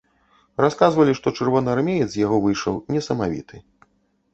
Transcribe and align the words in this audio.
Расказвалі, 0.65 1.13
што 1.21 1.35
чырвонаармеец 1.39 2.09
з 2.17 2.25
яго 2.25 2.43
выйшаў 2.47 2.85
несамавіты. 2.97 3.67